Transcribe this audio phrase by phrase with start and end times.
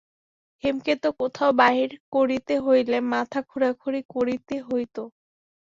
[0.63, 4.95] হেমকে তো কোথাও বাহির করিতে হইলে মাথা-খোঁড়াখুঁড়ি করিতে হইত।